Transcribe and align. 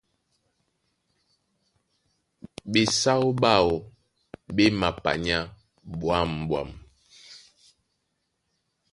Ɓesáó 2.71 3.27
ɓáō 3.41 3.73
ɓé 4.55 4.65
mapanyá 4.79 5.37
ɓwǎm̀ɓwam. 5.99 6.69